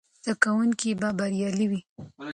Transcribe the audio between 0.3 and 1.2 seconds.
کوونکي به